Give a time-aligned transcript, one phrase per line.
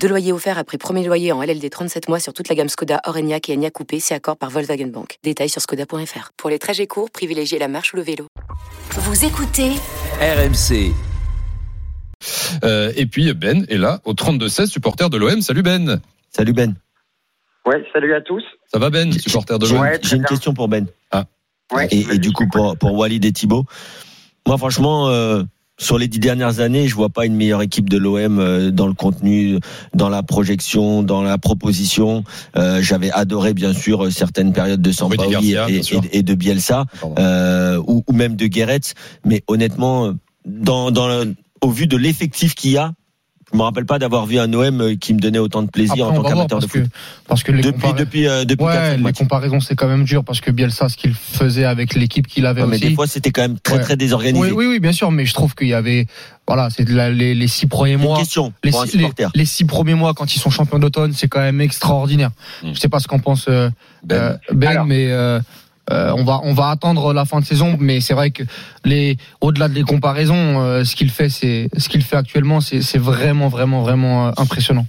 [0.00, 3.00] Deux loyers offerts après premier loyer en LLD 37 mois sur toute la gamme Skoda,
[3.04, 5.18] Orenia et Enya Coupé, c'est accord par Volkswagen Bank.
[5.24, 6.30] Détails sur skoda.fr.
[6.36, 8.26] Pour les trajets courts, privilégiez la marche ou le vélo.
[8.90, 9.70] Vous écoutez
[10.20, 10.92] RMC.
[12.64, 15.42] Euh, et puis Ben est là au 32-16, supporter de l'OM.
[15.42, 16.00] Salut Ben.
[16.30, 16.74] Salut Ben.
[17.66, 18.44] Ouais, salut à tous.
[18.72, 20.28] Ça va Ben, supporter de l'OM Ouais, J'ai une bien.
[20.28, 20.86] question pour Ben.
[21.72, 23.64] Ouais, Et, du coup, pour, pour Walid et Thibaut.
[24.46, 25.42] Moi, franchement, euh,
[25.78, 28.86] sur les dix dernières années, je vois pas une meilleure équipe de l'OM euh, dans
[28.86, 29.58] le contenu,
[29.94, 32.24] dans la projection, dans la proposition.
[32.56, 36.84] Euh, J'avais adoré, bien sûr, certaines périodes de Sampaoli et, et- et de Bielsa,
[37.18, 38.80] euh, ou, ou même de Guéret.
[39.24, 40.12] Mais honnêtement,
[40.46, 42.92] dans, dans le- au vu de l'effectif qu'il y a,
[43.52, 46.18] je me rappelle pas d'avoir vu un OM qui me donnait autant de plaisir Après,
[46.18, 46.90] en tant qu'amateur de parce que, foot.
[47.28, 49.18] parce que les Depuis, compara- depuis, euh, depuis Ouais, 4-5 les matchs.
[49.18, 52.62] comparaisons, c'est quand même dur parce que Bielsa, ce qu'il faisait avec l'équipe qu'il avait
[52.62, 52.88] Ouais, mais aussi.
[52.88, 53.82] des fois, c'était quand même très, Ouais.
[53.82, 54.44] très désorganisé.
[54.44, 56.06] oui, oui, oui, bien sûr, mais je trouve qu'il y avait,
[56.48, 58.18] voilà, c'est de la- les, les six premiers Une mois.
[58.18, 58.98] question Les pour un six,
[59.34, 62.30] les, six premiers mois, quand ils sont champions d'automne, c'est quand même extraordinaire.
[62.64, 62.70] Mm.
[62.74, 63.70] Je sais pas ce qu'en pense euh,
[64.02, 64.16] Ben.
[64.16, 64.86] euh, Ben, Alors.
[64.86, 65.06] mais
[65.90, 67.76] euh, on va on va attendre la fin de saison.
[67.80, 68.42] Mais c'est vrai que
[68.84, 72.98] les au-delà des comparaisons, euh, ce qu'il fait, c'est ce qu'il fait actuellement, c'est c'est
[72.98, 74.84] vraiment vraiment vraiment euh, impressionnant.